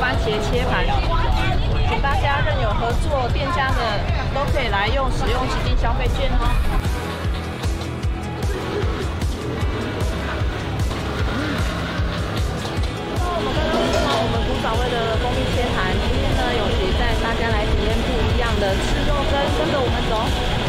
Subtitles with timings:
[0.00, 0.84] 番茄切盘，
[1.88, 3.76] 请大家任有合作店家的
[4.34, 6.42] 都可以来用使用旗津消费券哦。
[13.26, 20.63] 我们刚刚吃完我们古早味的蜂蜜切盘，今天呢有喜带大家来体验不一样的吃肉羹，跟着我们走。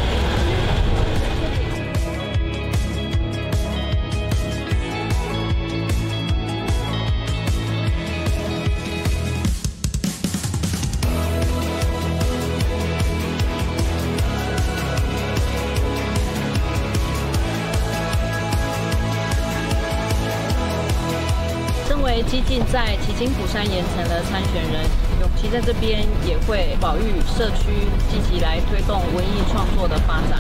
[22.23, 24.83] 基进在旗津鼓山盐埕的参选人，
[25.21, 30.39] 永琪在这边也会保育社区，积极来推动文艺创作的发展，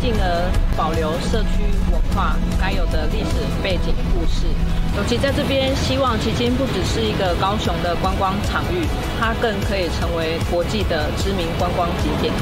[0.00, 4.46] 进而保留社区文化该有的历史背景故事。
[4.96, 8.86] 永琪在这边希望旗津不只是一个高雄的观光场域，
[9.18, 12.32] 它更可以成为国际的知名观光景点。